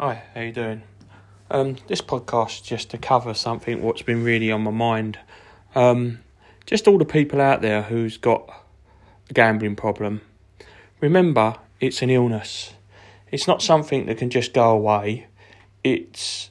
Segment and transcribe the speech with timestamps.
[0.00, 0.82] Hi, how you doing?
[1.52, 5.20] Um, this podcast is just to cover something what's been really on my mind.
[5.76, 6.18] Um,
[6.66, 8.50] just all the people out there who's got
[9.30, 10.22] a gambling problem.
[11.00, 12.74] Remember, it's an illness.
[13.30, 15.28] It's not something that can just go away.
[15.84, 16.50] It's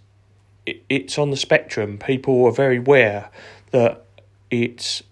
[0.66, 1.98] it, it's on the spectrum.
[1.98, 3.30] People are very aware
[3.72, 4.06] that
[4.52, 5.04] it's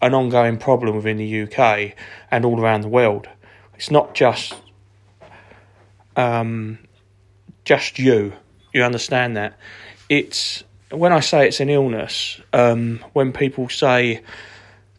[0.00, 1.92] an ongoing problem within the UK
[2.30, 3.28] and all around the world.
[3.74, 4.54] It's not just
[6.16, 6.78] um,
[7.64, 8.32] just you.
[8.72, 9.58] You understand that?
[10.08, 12.40] It's when I say it's an illness.
[12.52, 14.22] Um, when people say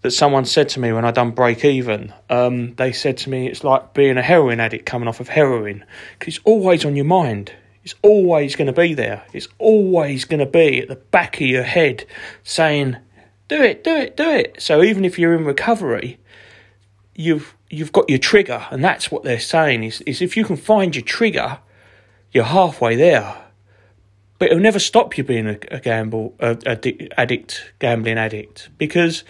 [0.02, 3.48] that someone said to me when I done break even, um, they said to me
[3.48, 5.85] it's like being a heroin addict coming off of heroin
[6.18, 7.52] because it's always on your mind.
[7.84, 9.23] It's always going to be there.
[9.34, 12.05] It's always going to be at the back of your head
[12.43, 12.98] saying,
[13.49, 16.18] "Do it, do it, do it." So even if you're in recovery,
[17.13, 20.55] you've you've got your trigger, and that's what they're saying is, is if you can
[20.55, 21.59] find your trigger,
[22.34, 23.36] you're halfway there.
[24.40, 29.24] But it'll never stop you being a, a gamble a, a addict, gambling addict, because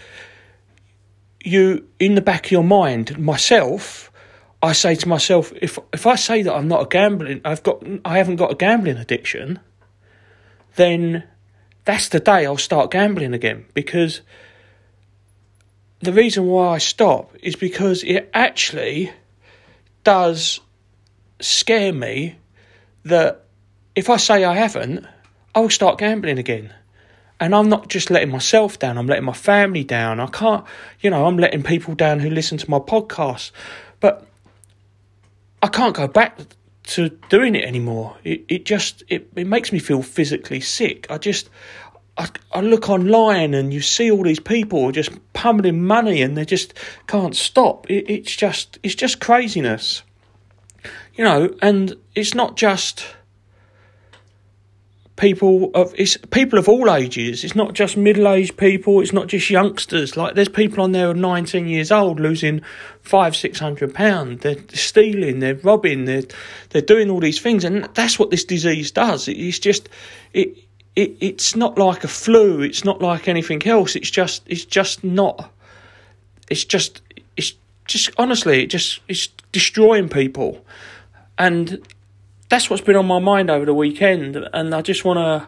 [1.43, 4.11] you in the back of your mind, myself,
[4.61, 7.83] I say to myself, if if I say that I'm not a gambling, I've got
[8.05, 9.59] I haven't got a gambling addiction,
[10.77, 11.25] then
[11.85, 14.21] that's the day I'll start gambling again because
[15.99, 19.11] the reason why I stop is because it actually
[20.03, 20.59] does
[21.39, 22.37] scare me
[23.03, 23.45] that
[23.95, 25.05] if I say I haven't,
[25.55, 26.73] I will start gambling again.
[27.39, 30.19] And I'm not just letting myself down, I'm letting my family down.
[30.19, 30.65] I can't,
[31.01, 33.51] you know, I'm letting people down who listen to my podcast.
[33.99, 34.25] But
[35.61, 36.39] I can't go back
[36.83, 38.17] to doing it anymore.
[38.23, 41.07] It, it just, it, it makes me feel physically sick.
[41.09, 41.49] I just,
[42.17, 46.45] I, I look online and you see all these people just pummeling money and they
[46.45, 46.73] just
[47.07, 47.89] can't stop.
[47.89, 50.03] It, it's just, it's just craziness
[51.15, 53.05] you know, and it's not just
[55.15, 57.43] people of it's people of all ages.
[57.43, 59.01] It's not just middle aged people.
[59.01, 60.17] It's not just youngsters.
[60.17, 62.61] Like there's people on there of nineteen years old losing
[63.01, 64.39] five six hundred pound.
[64.39, 65.39] They're stealing.
[65.39, 66.05] They're robbing.
[66.05, 66.23] They're
[66.69, 69.27] they're doing all these things, and that's what this disease does.
[69.27, 69.89] It's just
[70.33, 70.57] it.
[70.95, 72.61] It, it's not like a flu.
[72.61, 73.95] It's not like anything else.
[73.95, 75.51] It's just it's just not.
[76.51, 77.01] It's just
[77.85, 80.65] just honestly it just it's destroying people
[81.37, 81.81] and
[82.53, 85.47] that's what's been on my mind over the weekend, and I just want to.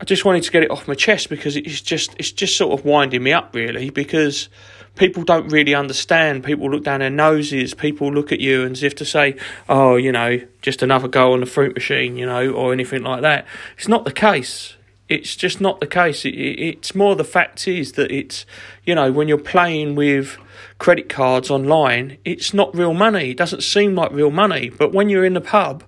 [0.00, 2.78] I just wanted to get it off my chest because it's just it's just sort
[2.78, 4.48] of winding me up really because
[4.96, 6.44] people don't really understand.
[6.44, 7.74] People look down their noses.
[7.74, 9.36] People look at you as if to say,
[9.68, 13.22] "Oh, you know, just another go on the fruit machine," you know, or anything like
[13.22, 13.46] that.
[13.76, 14.76] It's not the case.
[15.08, 16.24] It's just not the case.
[16.24, 18.46] It, it's more the fact is that it's,
[18.84, 20.38] you know, when you're playing with
[20.78, 23.30] credit cards online, it's not real money.
[23.30, 24.70] It doesn't seem like real money.
[24.70, 25.84] But when you're in the pub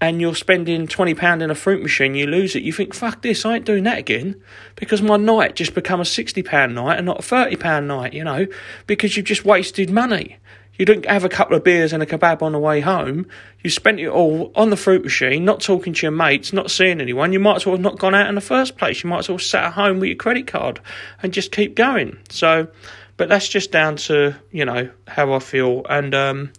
[0.00, 3.46] and you're spending £20 in a fruit machine, you lose it, you think, fuck this,
[3.46, 4.40] I ain't doing that again.
[4.74, 8.46] Because my night just become a £60 night and not a £30 night, you know,
[8.86, 10.38] because you've just wasted money.
[10.78, 13.26] You didn't have a couple of beers and a kebab on the way home.
[13.62, 17.00] You spent it all on the fruit machine, not talking to your mates, not seeing
[17.00, 17.32] anyone.
[17.32, 19.02] You might as well have not gone out in the first place.
[19.02, 20.80] You might as well sat at home with your credit card
[21.22, 22.18] and just keep going.
[22.28, 22.68] So,
[23.16, 25.84] but that's just down to, you know, how I feel.
[25.88, 26.52] And, um,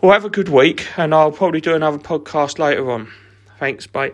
[0.00, 3.10] well, have a good week, and I'll probably do another podcast later on.
[3.58, 4.12] Thanks, bye.